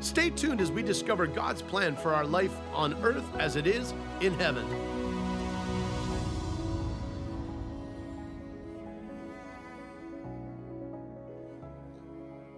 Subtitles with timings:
[0.00, 3.92] Stay tuned as we discover God's plan for our life on earth as it is
[4.22, 4.66] in heaven.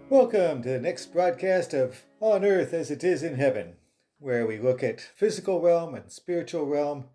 [0.09, 3.75] Welcome to the next broadcast of On Earth as It Is in Heaven,
[4.21, 7.07] where we look at physical realm and spiritual realm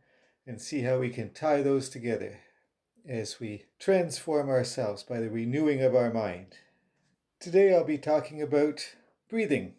[0.46, 2.42] and see how we can tie those together
[3.08, 6.58] as we transform ourselves by the renewing of our mind.
[7.40, 8.96] Today I'll be talking about
[9.30, 9.76] breathing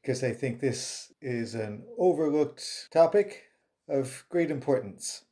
[0.00, 3.44] because I think this is an overlooked topic
[3.88, 5.24] of great importance.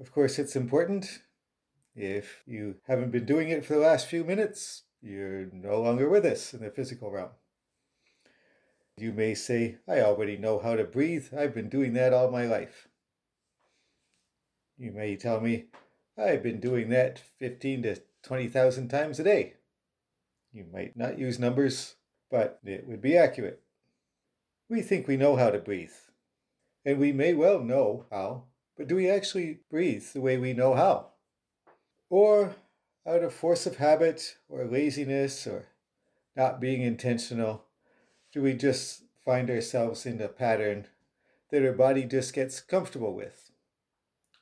[0.00, 1.22] Of course, it's important.
[1.94, 6.24] If you haven't been doing it for the last few minutes, you're no longer with
[6.24, 7.30] us in the physical realm.
[8.96, 11.28] You may say, I already know how to breathe.
[11.36, 12.88] I've been doing that all my life.
[14.76, 15.66] You may tell me,
[16.16, 19.54] I've been doing that 15 to 20,000 times a day.
[20.52, 21.94] You might not use numbers,
[22.30, 23.60] but it would be accurate.
[24.68, 25.94] We think we know how to breathe,
[26.84, 28.44] and we may well know how,
[28.76, 31.08] but do we actually breathe the way we know how?
[32.10, 32.54] Or
[33.06, 35.66] out of force of habit, or laziness, or
[36.36, 37.64] not being intentional,
[38.32, 40.86] do we just find ourselves in a pattern
[41.50, 43.50] that our body just gets comfortable with,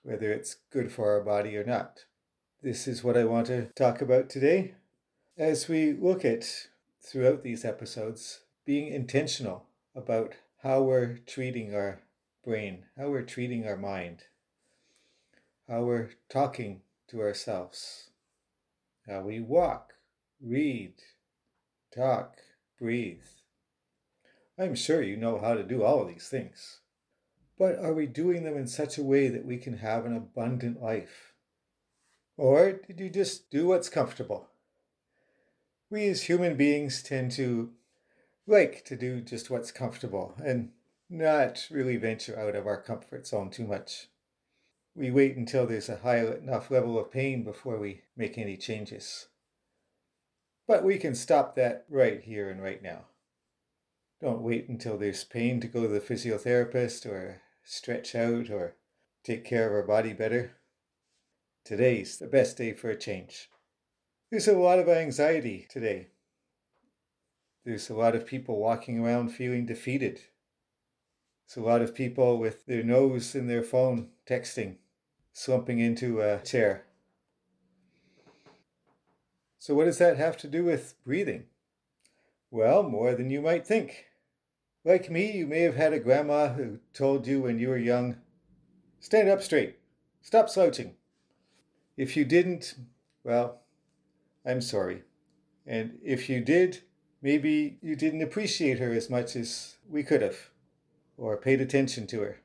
[0.02, 2.04] whether it's good for our body or not?
[2.62, 4.74] This is what I want to talk about today
[5.38, 6.66] as we look at
[7.06, 12.00] throughout these episodes being intentional about how we're treating our
[12.44, 14.24] brain, how we're treating our mind,
[15.68, 18.10] how we're talking to ourselves,
[19.08, 19.92] how we walk,
[20.40, 20.94] read,
[21.94, 22.38] talk,
[22.78, 23.22] breathe.
[24.58, 26.80] I'm sure you know how to do all of these things.
[27.58, 30.82] But are we doing them in such a way that we can have an abundant
[30.82, 31.32] life?
[32.36, 34.48] Or did you just do what's comfortable?
[35.90, 37.70] We as human beings tend to
[38.46, 40.70] like to do just what's comfortable and
[41.08, 44.08] not really venture out of our comfort zone too much.
[44.94, 49.28] We wait until there's a high enough level of pain before we make any changes.
[50.66, 53.04] But we can stop that right here and right now.
[54.20, 58.74] Don't wait until there's pain to go to the physiotherapist or stretch out or
[59.22, 60.52] take care of our body better.
[61.64, 63.50] Today's the best day for a change.
[64.30, 66.08] There's a lot of anxiety today.
[67.64, 70.20] There's a lot of people walking around feeling defeated.
[71.46, 74.78] There's a lot of people with their nose in their phone texting,
[75.32, 76.86] slumping into a chair.
[79.60, 81.44] So, what does that have to do with breathing?
[82.50, 84.06] Well, more than you might think.
[84.84, 88.16] Like me, you may have had a grandma who told you when you were young,
[88.98, 89.78] stand up straight,
[90.20, 90.94] stop slouching.
[91.96, 92.74] If you didn't,
[93.24, 93.60] well,
[94.46, 95.02] I'm sorry.
[95.66, 96.82] And if you did,
[97.20, 100.50] maybe you didn't appreciate her as much as we could have,
[101.16, 102.38] or paid attention to her,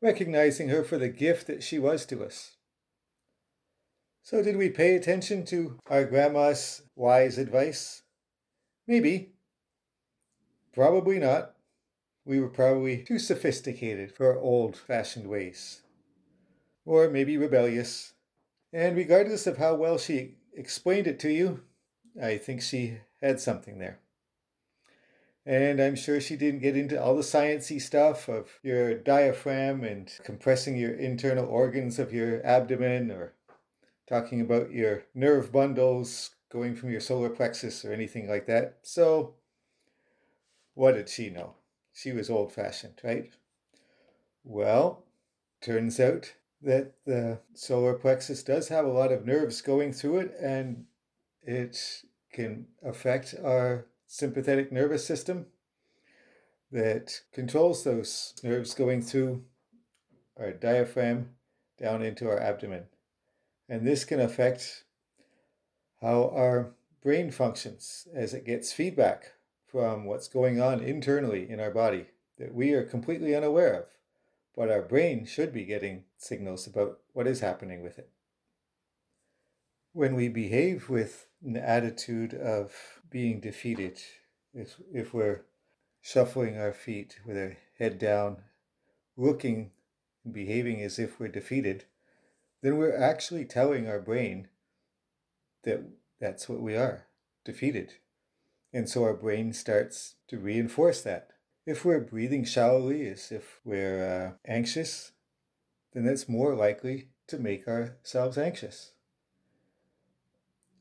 [0.00, 2.52] recognizing her for the gift that she was to us.
[4.22, 8.02] So, did we pay attention to our grandma's wise advice?
[8.86, 9.32] Maybe.
[10.72, 11.56] Probably not.
[12.24, 15.82] We were probably too sophisticated for our old fashioned ways.
[16.86, 18.14] Or maybe rebellious.
[18.72, 21.62] And regardless of how well she explained it to you,
[22.20, 23.98] I think she had something there.
[25.46, 30.10] And I'm sure she didn't get into all the sciencey stuff of your diaphragm and
[30.24, 33.34] compressing your internal organs of your abdomen or
[34.08, 38.78] talking about your nerve bundles going from your solar plexus or anything like that.
[38.82, 39.34] So,
[40.72, 41.54] what did she know?
[41.92, 43.30] She was old fashioned, right?
[44.44, 45.04] Well,
[45.60, 46.32] turns out
[46.64, 50.86] that the solar plexus does have a lot of nerves going through it and
[51.42, 52.02] it
[52.32, 55.46] can affect our sympathetic nervous system
[56.72, 59.44] that controls those nerves going through
[60.38, 61.28] our diaphragm
[61.78, 62.84] down into our abdomen.
[63.68, 64.84] And this can affect
[66.00, 66.72] how our
[67.02, 69.32] brain functions as it gets feedback
[69.66, 72.06] from what's going on internally in our body
[72.38, 73.84] that we are completely unaware of
[74.56, 78.08] but our brain should be getting signals about what is happening with it.
[79.92, 82.72] When we behave with an attitude of
[83.10, 84.00] being defeated,
[84.52, 85.42] if, if we're
[86.00, 88.38] shuffling our feet with our head down,
[89.16, 89.70] looking
[90.24, 91.84] and behaving as if we're defeated,
[92.62, 94.48] then we're actually telling our brain
[95.64, 95.82] that
[96.20, 97.06] that's what we are
[97.44, 97.94] defeated.
[98.72, 101.30] And so our brain starts to reinforce that.
[101.66, 105.12] If we're breathing shallowly, as if we're uh, anxious,
[105.94, 108.92] then it's more likely to make ourselves anxious.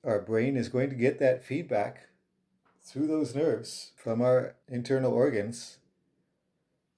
[0.03, 2.09] Our brain is going to get that feedback
[2.83, 5.77] through those nerves from our internal organs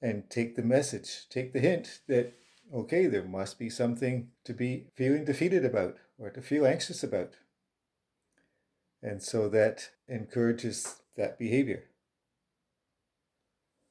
[0.02, 2.34] and take the message, take the hint that,
[2.74, 7.34] okay, there must be something to be feeling defeated about or to feel anxious about.
[9.04, 11.84] And so that encourages that behavior.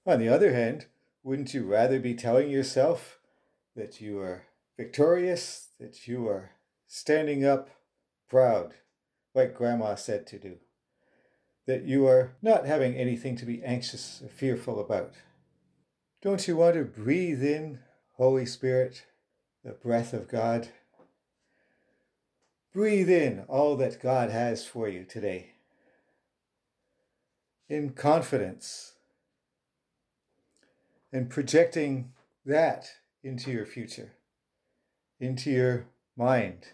[0.07, 0.87] On the other hand,
[1.23, 3.19] wouldn't you rather be telling yourself
[3.77, 4.45] that you are
[4.77, 6.51] victorious, that you are
[6.87, 7.69] standing up
[8.29, 8.75] proud,
[9.35, 10.57] like Grandma said to do?
[11.67, 15.15] that you are not having anything to be anxious or fearful about.
[16.23, 17.81] Don't you want to breathe in,
[18.17, 19.07] Holy Spirit,
[19.65, 20.69] the breath of God?
[22.73, 25.53] Breathe in all that God has for you today.
[27.69, 28.93] In confidence
[31.13, 32.13] and projecting
[32.45, 32.91] that
[33.25, 34.13] into your future,
[35.19, 35.87] into your
[36.17, 36.67] mind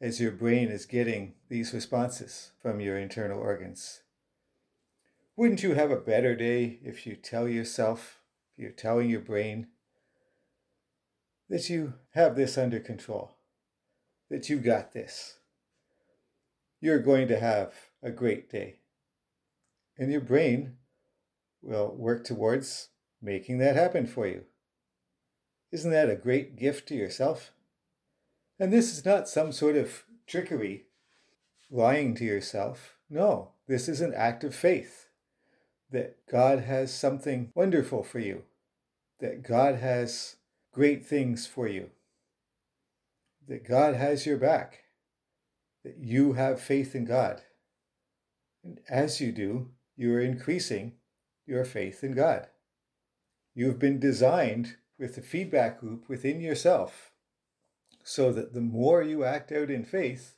[0.00, 4.00] as your brain is getting these responses from your internal organs.
[5.36, 8.20] Wouldn't you have a better day if you tell yourself,
[8.52, 9.66] if you're telling your brain,
[11.48, 13.32] that you have this under control,
[14.30, 15.38] that you got this?
[16.80, 18.76] You're going to have a great day.
[19.98, 20.76] And your brain
[21.60, 22.88] will work towards
[23.20, 24.44] making that happen for you.
[25.72, 27.52] Isn't that a great gift to yourself?
[28.58, 30.86] And this is not some sort of trickery,
[31.70, 32.96] lying to yourself.
[33.08, 35.06] No, this is an act of faith
[35.90, 38.44] that God has something wonderful for you,
[39.20, 40.36] that God has
[40.72, 41.90] great things for you,
[43.48, 44.84] that God has your back,
[45.84, 47.42] that you have faith in God.
[48.62, 50.94] And as you do, you are increasing
[51.46, 52.48] your faith in God.
[53.54, 57.10] You have been designed with the feedback loop within yourself
[58.04, 60.36] so that the more you act out in faith,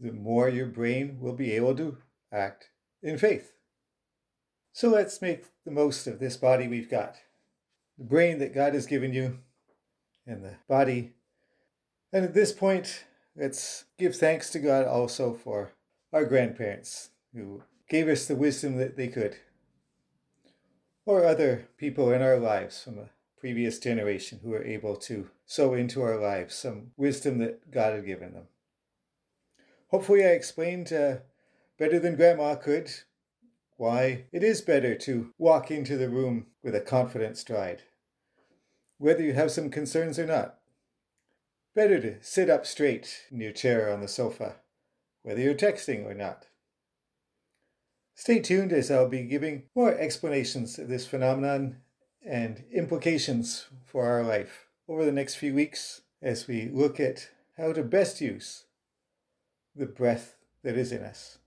[0.00, 1.98] the more your brain will be able to
[2.32, 2.70] act
[3.02, 3.52] in faith.
[4.72, 7.16] So let's make the most of this body we've got
[7.96, 9.38] the brain that God has given you,
[10.26, 11.12] and the body.
[12.12, 13.04] And at this point,
[13.36, 15.72] let's give thanks to God also for
[16.12, 19.36] our grandparents who gave us the wisdom that they could,
[21.06, 23.10] or other people in our lives from a
[23.44, 28.06] previous generation who were able to sow into our lives some wisdom that God had
[28.06, 28.44] given them.
[29.88, 31.16] Hopefully, I explained uh,
[31.78, 32.90] better than Grandma could
[33.76, 37.82] why it is better to walk into the room with a confident stride,
[38.96, 40.60] whether you have some concerns or not.
[41.74, 44.56] Better to sit up straight in your chair on the sofa,
[45.22, 46.46] whether you're texting or not.
[48.14, 51.82] Stay tuned as I'll be giving more explanations of this phenomenon
[52.24, 57.72] and implications for our life over the next few weeks as we look at how
[57.72, 58.64] to best use
[59.76, 61.38] the breath that is in us.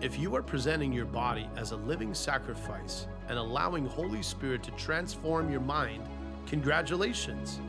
[0.00, 4.70] If you are presenting your body as a living sacrifice and allowing Holy Spirit to
[4.72, 6.02] transform your mind,
[6.46, 7.60] congratulations.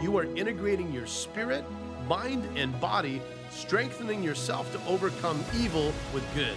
[0.00, 1.64] You are integrating your spirit,
[2.08, 6.56] mind, and body, strengthening yourself to overcome evil with good.